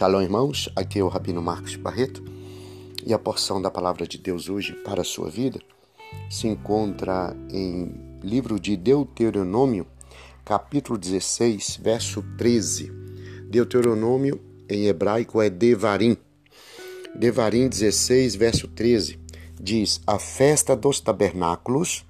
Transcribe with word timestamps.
Shalom, 0.00 0.22
irmãos. 0.22 0.66
Aqui 0.74 0.98
é 0.98 1.04
o 1.04 1.08
Rabino 1.08 1.42
Marcos 1.42 1.76
Barreto 1.76 2.24
e 3.04 3.12
a 3.12 3.18
porção 3.18 3.60
da 3.60 3.70
palavra 3.70 4.06
de 4.06 4.16
Deus 4.16 4.48
hoje 4.48 4.72
para 4.76 5.02
a 5.02 5.04
sua 5.04 5.28
vida 5.28 5.60
se 6.30 6.48
encontra 6.48 7.36
em 7.50 8.18
livro 8.22 8.58
de 8.58 8.78
Deuteronômio, 8.78 9.86
capítulo 10.42 10.98
16, 10.98 11.80
verso 11.82 12.24
13. 12.38 12.90
Deuteronômio 13.50 14.40
em 14.70 14.86
hebraico 14.86 15.42
é 15.42 15.50
Devarim. 15.50 16.16
Devarim 17.14 17.68
16, 17.68 18.36
verso 18.36 18.68
13 18.68 19.18
diz: 19.60 20.00
A 20.06 20.18
festa 20.18 20.74
dos 20.74 20.98
tabernáculos 20.98 22.06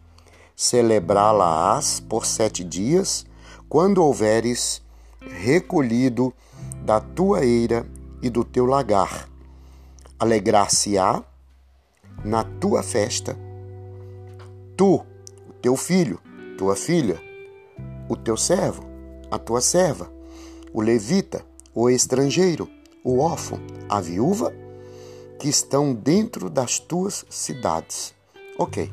celebrá-la-ás 0.54 1.98
por 1.98 2.24
sete 2.24 2.62
dias, 2.62 3.26
quando 3.68 3.98
houveres 3.98 4.80
recolhido 5.20 6.32
da 6.84 7.00
tua 7.00 7.44
eira 7.44 7.86
e 8.22 8.28
do 8.30 8.44
teu 8.44 8.66
lagar. 8.66 9.28
Alegrar-se-á 10.18 11.24
na 12.24 12.44
tua 12.44 12.82
festa, 12.82 13.36
tu, 14.76 14.96
o 15.48 15.52
teu 15.62 15.76
filho, 15.76 16.20
tua 16.58 16.76
filha, 16.76 17.20
o 18.08 18.16
teu 18.16 18.36
servo, 18.36 18.82
a 19.30 19.38
tua 19.38 19.60
serva, 19.60 20.12
o 20.72 20.82
levita, 20.82 21.44
o 21.74 21.88
estrangeiro, 21.88 22.68
o 23.02 23.18
órfão, 23.18 23.58
a 23.88 24.00
viúva, 24.00 24.52
que 25.38 25.48
estão 25.48 25.94
dentro 25.94 26.50
das 26.50 26.78
tuas 26.78 27.24
cidades. 27.30 28.14
Ok, 28.58 28.92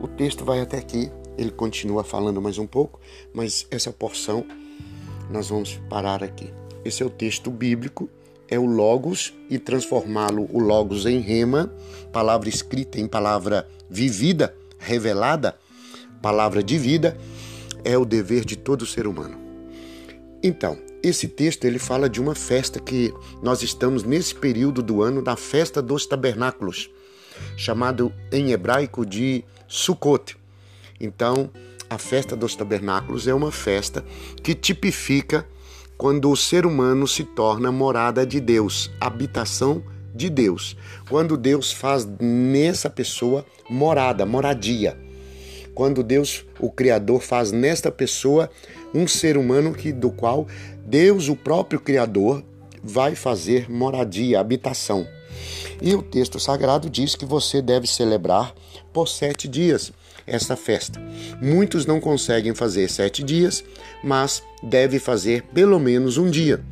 o 0.00 0.06
texto 0.06 0.44
vai 0.44 0.60
até 0.60 0.76
aqui, 0.76 1.10
ele 1.38 1.50
continua 1.50 2.04
falando 2.04 2.42
mais 2.42 2.58
um 2.58 2.66
pouco, 2.66 3.00
mas 3.34 3.66
essa 3.70 3.90
porção 3.90 4.44
nós 5.30 5.48
vamos 5.48 5.80
parar 5.88 6.22
aqui. 6.22 6.52
Esse 6.86 7.02
é 7.02 7.06
o 7.06 7.10
texto 7.10 7.50
bíblico, 7.50 8.08
é 8.46 8.56
o 8.56 8.64
Logos 8.64 9.34
e 9.50 9.58
transformá-lo, 9.58 10.48
o 10.52 10.60
Logos 10.60 11.04
em 11.04 11.18
rema, 11.18 11.74
palavra 12.12 12.48
escrita 12.48 13.00
em 13.00 13.08
palavra 13.08 13.68
vivida, 13.90 14.54
revelada, 14.78 15.58
palavra 16.22 16.62
de 16.62 16.78
vida, 16.78 17.18
é 17.82 17.98
o 17.98 18.04
dever 18.04 18.44
de 18.44 18.54
todo 18.54 18.86
ser 18.86 19.08
humano. 19.08 19.36
Então, 20.40 20.78
esse 21.02 21.26
texto 21.26 21.64
ele 21.64 21.80
fala 21.80 22.08
de 22.08 22.20
uma 22.20 22.36
festa 22.36 22.78
que 22.78 23.12
nós 23.42 23.64
estamos 23.64 24.04
nesse 24.04 24.36
período 24.36 24.80
do 24.80 25.02
ano 25.02 25.20
da 25.20 25.34
festa 25.34 25.82
dos 25.82 26.06
tabernáculos, 26.06 26.88
chamado 27.56 28.12
em 28.30 28.52
hebraico 28.52 29.04
de 29.04 29.44
Sukkot. 29.66 30.36
Então, 31.00 31.50
a 31.90 31.98
festa 31.98 32.36
dos 32.36 32.54
tabernáculos 32.54 33.26
é 33.26 33.34
uma 33.34 33.50
festa 33.50 34.04
que 34.40 34.54
tipifica 34.54 35.44
quando 35.96 36.30
o 36.30 36.36
ser 36.36 36.66
humano 36.66 37.06
se 37.08 37.24
torna 37.24 37.72
morada 37.72 38.26
de 38.26 38.40
Deus, 38.40 38.90
habitação 39.00 39.82
de 40.14 40.28
Deus. 40.28 40.76
Quando 41.08 41.36
Deus 41.36 41.72
faz 41.72 42.06
nessa 42.20 42.90
pessoa 42.90 43.44
morada, 43.68 44.26
moradia. 44.26 44.96
Quando 45.74 46.02
Deus, 46.02 46.44
o 46.58 46.70
Criador, 46.70 47.20
faz 47.20 47.52
nesta 47.52 47.90
pessoa 47.90 48.50
um 48.94 49.06
ser 49.06 49.36
humano 49.36 49.74
que 49.74 49.92
do 49.92 50.10
qual 50.10 50.46
Deus, 50.86 51.28
o 51.28 51.36
próprio 51.36 51.80
Criador, 51.80 52.42
vai 52.82 53.14
fazer 53.14 53.70
moradia, 53.70 54.40
habitação. 54.40 55.06
E 55.80 55.94
o 55.94 56.02
texto 56.02 56.38
sagrado 56.40 56.88
diz 56.88 57.14
que 57.14 57.24
você 57.24 57.60
deve 57.60 57.86
celebrar 57.86 58.54
por 58.92 59.08
sete 59.08 59.46
dias 59.46 59.92
esta 60.26 60.56
festa. 60.56 61.00
Muitos 61.40 61.86
não 61.86 62.00
conseguem 62.00 62.54
fazer 62.54 62.90
sete 62.90 63.22
dias, 63.22 63.64
mas 64.02 64.42
deve 64.62 64.98
fazer 64.98 65.42
pelo 65.54 65.78
menos 65.78 66.18
um 66.18 66.30
dia. 66.30 66.62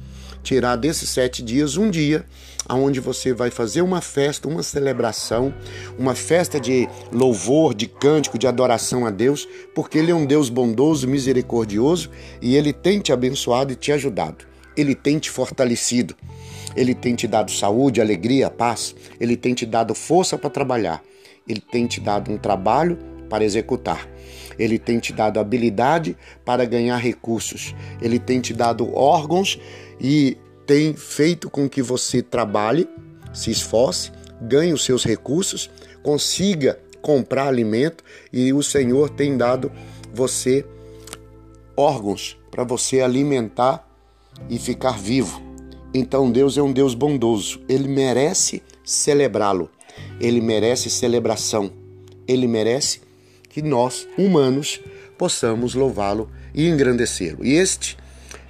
Tirar 0.43 0.77
desses 0.77 1.09
sete 1.09 1.43
dias 1.43 1.77
um 1.77 1.91
dia, 1.91 2.27
aonde 2.69 3.01
você 3.01 3.33
vai 3.33 3.51
fazer 3.51 3.83
uma 3.83 4.01
festa, 4.01 4.49
uma 4.49 4.63
celebração, 4.63 5.55
uma 5.99 6.15
festa 6.15 6.61
de 6.61 6.89
louvor, 7.13 7.75
de 7.75 7.87
cântico, 7.87 8.39
de 8.39 8.47
adoração 8.47 9.07
a 9.07 9.11
Deus, 9.11 9.49
porque 9.75 9.99
Ele 9.99 10.11
é 10.11 10.15
um 10.15 10.27
Deus 10.27 10.49
bondoso, 10.49 11.09
misericordioso 11.09 12.11
e 12.43 12.57
Ele 12.57 12.73
tem 12.73 13.01
te 13.01 13.13
abençoado 13.13 13.73
e 13.73 13.77
te 13.77 13.93
ajudado. 13.93 14.45
Ele 14.77 14.95
tem 14.95 15.19
te 15.19 15.31
fortalecido. 15.31 16.17
Ele 16.77 16.95
tem 16.95 17.15
te 17.15 17.27
dado 17.27 17.51
saúde, 17.51 18.01
alegria, 18.01 18.51
paz. 18.51 18.95
Ele 19.21 19.37
tem 19.37 19.55
te 19.55 19.67
dado 19.67 19.95
força 19.95 20.37
para 20.37 20.51
trabalhar. 20.51 21.03
Ele 21.49 21.61
tem 21.61 21.87
te 21.87 22.01
dado 22.01 22.33
um 22.33 22.39
trabalho 22.39 22.99
para 23.29 23.45
executar. 23.45 24.09
Ele 24.59 24.79
tem 24.79 24.99
te 24.99 25.13
dado 25.13 25.41
habilidade 25.41 26.17
para 26.45 26.65
ganhar 26.65 26.97
recursos. 26.97 27.75
Ele 28.01 28.19
tem 28.19 28.41
te 28.41 28.53
dado 28.53 28.95
órgãos 28.95 29.59
e 30.01 30.37
tem 30.67 30.95
feito 30.95 31.51
com 31.51 31.69
que 31.69 31.83
você 31.83 32.23
trabalhe, 32.23 32.89
se 33.33 33.51
esforce, 33.51 34.11
ganhe 34.41 34.73
os 34.73 34.85
seus 34.85 35.05
recursos, 35.05 35.71
consiga 36.03 36.79
comprar 37.03 37.49
alimento 37.49 38.03
e 38.33 38.53
o 38.53 38.63
Senhor 38.63 39.11
tem 39.11 39.37
dado 39.37 39.71
você 40.13 40.65
órgãos 41.77 42.39
para 42.51 42.65
você 42.65 43.01
alimentar 43.01 43.87
e 44.49 44.59
ficar 44.59 44.99
vivo. 44.99 45.44
Então 45.95 46.29
Deus 46.29 46.59
é 46.59 46.63
um 46.63 46.73
Deus 46.73 46.93
bondoso, 46.93 47.61
ele 47.69 47.87
merece 47.87 48.61
celebrá-lo, 48.85 49.71
ele 50.21 50.41
merece 50.41 50.91
celebração, 50.91 51.71
ele 52.27 52.49
merece 52.49 53.01
que 53.49 53.63
nós, 53.63 54.09
humanos, 54.19 54.81
possamos 55.17 55.77
louvá-lo 55.77 56.29
e 56.53 56.69
engrandecê-lo. 56.69 57.45
E 57.45 57.53
este 57.53 57.97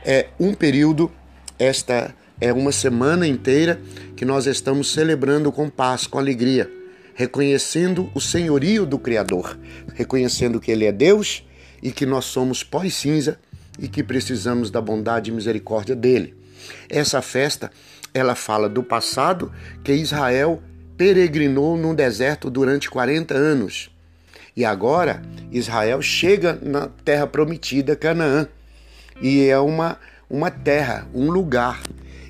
é 0.03 0.28
um 0.41 0.54
período, 0.54 1.12
esta 1.59 2.15
é 2.41 2.50
uma 2.50 2.72
semana 2.72 3.27
inteira 3.27 3.78
que 4.16 4.25
nós 4.25 4.47
estamos 4.47 4.91
celebrando 4.91 5.53
com 5.53 5.69
paz, 5.69 6.06
com 6.06 6.19
alegria, 6.19 6.71
reconhecendo 7.15 8.10
o 8.15 8.21
senhorio 8.22 8.87
do 8.87 8.99
Criador, 8.99 9.59
reconhecendo 9.94 10.59
que 10.59 10.71
Ele 10.71 10.87
é 10.87 10.93
Deus 10.93 11.44
e 11.83 11.93
que 11.93 12.06
nós 12.06 12.25
somos 12.25 12.62
pó 12.62 12.83
e 12.84 12.91
cinza 12.91 13.38
e 13.78 13.87
que 13.87 14.03
precisamos 14.03 14.71
da 14.71 14.81
bondade 14.81 15.31
e 15.31 15.34
misericórdia 15.34 15.94
dele. 15.94 16.44
Essa 16.88 17.20
festa, 17.22 17.70
ela 18.12 18.34
fala 18.34 18.69
do 18.69 18.82
passado 18.82 19.53
que 19.82 19.92
Israel 19.92 20.62
peregrinou 20.97 21.76
no 21.76 21.94
deserto 21.94 22.50
durante 22.50 22.88
40 22.88 23.34
anos 23.34 23.91
e 24.56 24.65
agora 24.65 25.20
Israel 25.50 26.00
chega 26.00 26.59
na 26.62 26.88
terra 27.04 27.26
prometida, 27.26 27.97
Canaã. 27.97 28.47
E 29.20 29.47
é 29.48 29.59
uma, 29.59 29.98
uma 30.31 30.50
terra, 30.50 31.09
um 31.12 31.31
lugar. 31.31 31.82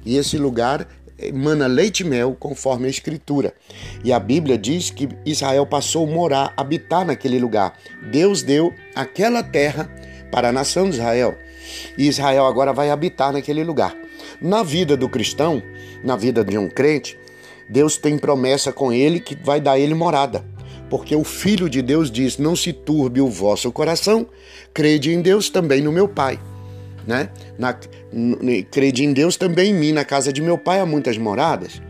E 0.04 0.16
esse 0.16 0.38
lugar 0.38 0.88
emana 1.18 1.66
leite 1.66 2.00
e 2.00 2.04
mel, 2.04 2.34
conforme 2.38 2.86
a 2.86 2.90
Escritura. 2.90 3.52
E 4.02 4.12
a 4.12 4.18
Bíblia 4.18 4.56
diz 4.56 4.90
que 4.90 5.08
Israel 5.24 5.66
passou 5.66 6.06
a 6.06 6.10
morar, 6.10 6.54
habitar 6.56 7.04
naquele 7.04 7.38
lugar. 7.38 7.74
Deus 8.10 8.42
deu 8.42 8.72
aquela 8.94 9.42
terra 9.42 9.88
para 10.32 10.48
a 10.48 10.52
nação 10.52 10.88
de 10.88 10.96
Israel. 10.96 11.36
E 11.98 12.08
Israel 12.08 12.46
agora 12.46 12.72
vai 12.72 12.90
habitar 12.90 13.32
naquele 13.32 13.62
lugar. 13.62 13.94
Na 14.40 14.62
vida 14.62 14.96
do 14.96 15.08
cristão, 15.08 15.62
na 16.02 16.16
vida 16.16 16.44
de 16.44 16.58
um 16.58 16.68
crente, 16.68 17.18
Deus 17.68 17.96
tem 17.96 18.18
promessa 18.18 18.72
com 18.72 18.92
ele 18.92 19.20
que 19.20 19.34
vai 19.34 19.60
dar 19.60 19.78
ele 19.78 19.94
morada 19.94 20.44
porque 20.94 21.16
o 21.16 21.24
Filho 21.24 21.68
de 21.68 21.82
Deus 21.82 22.08
diz: 22.08 22.38
Não 22.38 22.54
se 22.54 22.72
turbe 22.72 23.20
o 23.20 23.28
vosso 23.28 23.72
coração, 23.72 24.26
crede 24.72 25.12
em 25.12 25.20
Deus 25.20 25.50
também 25.50 25.80
no 25.80 25.90
meu 25.90 26.06
Pai. 26.06 26.38
Né? 27.04 27.30
Na, 27.58 27.76
crede 28.70 29.04
em 29.04 29.12
Deus 29.12 29.36
também 29.36 29.70
em 29.70 29.74
mim, 29.74 29.92
na 29.92 30.04
casa 30.04 30.32
de 30.32 30.40
meu 30.40 30.56
pai 30.56 30.78
há 30.78 30.86
muitas 30.86 31.18
moradas. 31.18 31.82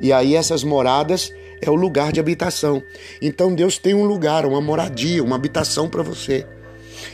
E 0.00 0.12
aí 0.12 0.36
essas 0.36 0.62
moradas 0.62 1.32
é 1.60 1.70
o 1.70 1.74
lugar 1.74 2.12
de 2.12 2.20
habitação. 2.20 2.82
Então 3.20 3.54
Deus 3.54 3.78
tem 3.78 3.94
um 3.94 4.04
lugar, 4.04 4.44
uma 4.46 4.60
moradia, 4.60 5.24
uma 5.24 5.34
habitação 5.34 5.88
para 5.88 6.02
você. 6.02 6.46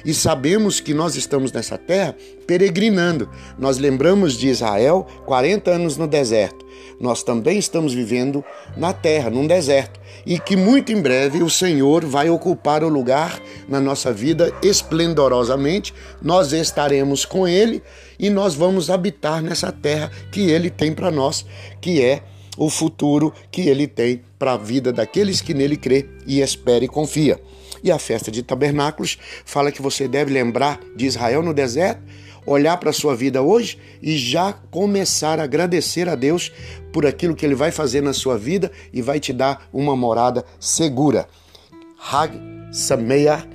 E 0.04 0.12
sabemos 0.12 0.80
que 0.80 0.94
nós 0.94 1.16
estamos 1.16 1.52
nessa 1.52 1.78
terra 1.78 2.16
peregrinando. 2.46 3.28
Nós 3.58 3.78
lembramos 3.78 4.34
de 4.34 4.48
Israel 4.48 5.06
40 5.26 5.70
anos 5.70 5.96
no 5.96 6.06
deserto. 6.06 6.64
Nós 7.00 7.22
também 7.22 7.58
estamos 7.58 7.92
vivendo 7.92 8.44
na 8.76 8.92
terra, 8.92 9.30
num 9.30 9.46
deserto 9.46 10.00
e 10.26 10.38
que 10.38 10.56
muito 10.56 10.92
em 10.92 11.00
breve 11.00 11.42
o 11.42 11.50
Senhor 11.50 12.04
vai 12.04 12.30
ocupar 12.30 12.82
o 12.82 12.88
lugar 12.88 13.40
na 13.68 13.80
nossa 13.80 14.12
vida 14.12 14.52
esplendorosamente. 14.62 15.92
Nós 16.22 16.52
estaremos 16.52 17.24
com 17.24 17.46
Ele 17.46 17.82
e 18.18 18.30
nós 18.30 18.54
vamos 18.54 18.90
habitar 18.90 19.42
nessa 19.42 19.70
terra 19.70 20.10
que 20.32 20.50
Ele 20.50 20.70
tem 20.70 20.92
para 20.92 21.10
nós, 21.10 21.44
que 21.80 22.02
é 22.02 22.22
o 22.56 22.70
futuro 22.70 23.32
que 23.50 23.62
Ele 23.62 23.86
tem 23.86 24.22
para 24.38 24.52
a 24.52 24.56
vida 24.56 24.92
daqueles 24.92 25.40
que 25.40 25.54
nele 25.54 25.76
crê 25.76 26.06
e 26.26 26.40
espera 26.40 26.84
e 26.84 26.88
confia. 26.88 27.40
E 27.84 27.92
a 27.92 27.98
festa 27.98 28.30
de 28.30 28.42
tabernáculos 28.42 29.18
fala 29.44 29.70
que 29.70 29.82
você 29.82 30.08
deve 30.08 30.32
lembrar 30.32 30.80
de 30.96 31.06
Israel 31.06 31.42
no 31.42 31.54
deserto 31.54 32.02
olhar 32.46 32.76
para 32.76 32.90
a 32.90 32.92
sua 32.92 33.14
vida 33.16 33.42
hoje 33.42 33.78
e 34.02 34.16
já 34.16 34.52
começar 34.70 35.40
a 35.40 35.44
agradecer 35.44 36.08
a 36.08 36.14
Deus 36.14 36.52
por 36.92 37.06
aquilo 37.06 37.34
que 37.34 37.44
Ele 37.44 37.54
vai 37.54 37.70
fazer 37.70 38.02
na 38.02 38.12
sua 38.12 38.36
vida 38.36 38.70
e 38.92 39.00
vai 39.00 39.18
te 39.18 39.32
dar 39.32 39.68
uma 39.72 39.96
morada 39.96 40.44
segura. 40.60 41.28
Hag 41.98 42.38
Sameah 42.72 43.46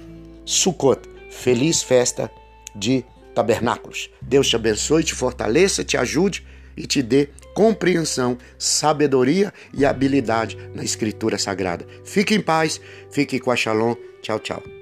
Sukkot. 0.45 1.01
Feliz 1.29 1.83
festa 1.83 2.31
de 2.75 3.05
tabernáculos. 3.35 4.09
Deus 4.21 4.49
te 4.49 4.55
abençoe, 4.55 5.03
te 5.03 5.13
fortaleça, 5.13 5.83
te 5.83 5.95
ajude 5.95 6.45
e 6.75 6.87
te 6.87 7.03
dê 7.03 7.29
compreensão, 7.53 8.37
sabedoria 8.57 9.53
e 9.73 9.85
habilidade 9.85 10.57
na 10.73 10.83
Escritura 10.83 11.37
Sagrada. 11.37 11.85
Fique 12.03 12.35
em 12.35 12.41
paz, 12.41 12.79
fique 13.11 13.39
com 13.39 13.51
a 13.51 13.55
Shalom. 13.55 13.95
Tchau, 14.21 14.39
tchau. 14.39 14.78